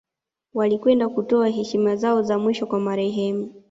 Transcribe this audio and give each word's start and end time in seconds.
Walikwenda 0.53 1.09
kutoa 1.09 1.47
heshima 1.49 1.95
zao 1.95 2.21
za 2.21 2.39
mwisho 2.39 2.65
kwa 2.65 2.79
marehemu 2.79 3.53